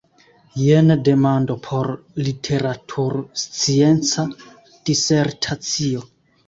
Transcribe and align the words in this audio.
Jen 0.59 0.93
demando 1.07 1.57
por 1.67 1.89
literaturscienca 2.29 4.27
disertacio. 4.93 6.09